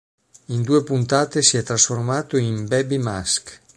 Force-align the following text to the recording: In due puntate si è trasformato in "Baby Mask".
In 0.47 0.63
due 0.63 0.81
puntate 0.81 1.43
si 1.43 1.57
è 1.57 1.61
trasformato 1.61 2.35
in 2.37 2.65
"Baby 2.65 2.97
Mask". 2.97 3.61